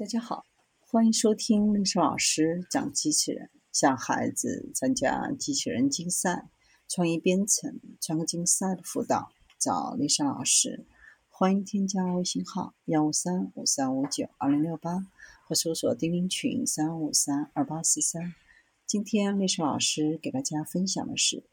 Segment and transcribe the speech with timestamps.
[0.00, 0.46] 大家好，
[0.80, 6.48] 欢迎收听历史老师讲机器人，向孩子参加机器人竞赛、
[6.88, 10.86] 创意编程、创客竞赛的辅导，找历史老师。
[11.28, 15.04] 欢迎添加微信号幺五三五三五九二零六八，
[15.46, 18.34] 或搜索钉钉群三五三二八四三。
[18.86, 21.44] 今天历史老师给大家分享的是：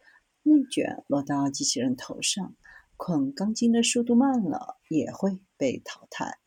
[0.44, 2.56] 内卷落到机器人头上，
[2.96, 6.40] 捆钢筋的速度慢了，也会被淘汰。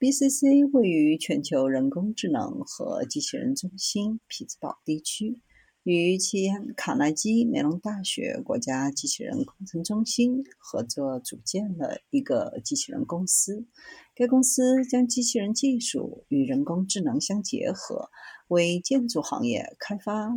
[0.00, 5.42] BCC 位于全球人工智能和机器人中心匹兹堡地区，
[5.82, 13.66] 与其卡耐基梅隆大学国家机器人工程中心合作组建了一个机器人公司。
[14.14, 18.08] 该公司将机器人技术与人工智能相结合，
[18.46, 20.30] 为建筑行业开发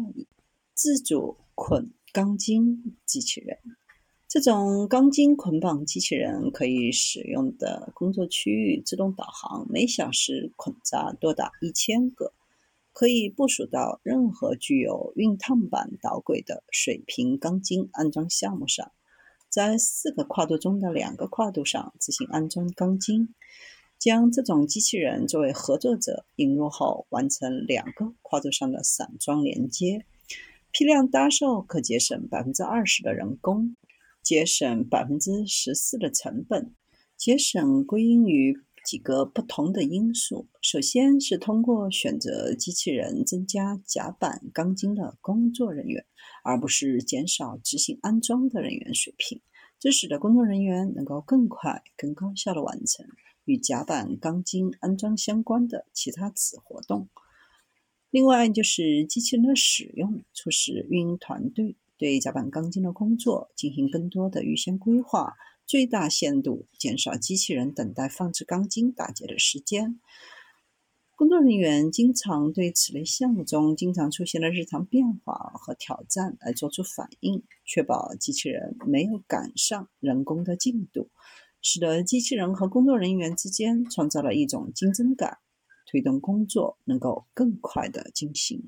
[0.73, 3.59] 自主捆钢筋机器人。
[4.31, 12.31] 这种钢筋捆绑机器人可以使用的工作区域自动导航，每小时捆扎多达一千个，
[12.93, 18.93] 可以部署到任何具有熨烫板导轨的水平钢筋安装项目上，
[19.49, 23.35] 在四个跨度中的两个跨度上自行安装钢筋。
[23.99, 30.05] 将这种机器人作为合作者引入后，完成两个跨度上的散装连接，
[30.71, 33.75] 批量搭售可节省百分之二十的人工。
[34.23, 36.75] 节省百分之十四的成本，
[37.17, 38.55] 节省归因于
[38.85, 40.47] 几个不同的因素。
[40.61, 46.05] 首先是通过选择机器人增加甲板钢筋的工作人员，
[46.43, 49.41] 而不是减少执行安装的人员水平，
[49.79, 53.07] 这使得工作人员能够更快、更高效地完成
[53.45, 57.09] 与甲板钢筋安装相关的其他子活动。
[58.11, 61.75] 另外就是机器人的使用，促使运营团队。
[62.01, 65.35] 对甲板钢筋的工作进行更多的预先规划，
[65.67, 69.99] 最大限度减少机器人等待放置钢筋打结的时间。
[71.15, 81.11] 工作人员经常对此类项目中经常出现的日常变化和挑战来做出反应，确保机器人没有赶上人工的进度，
[81.61, 85.37] 使得机器人和工作人员之间创造了一种竞争感，
[85.85, 88.59] 推动工作能够更快的进行。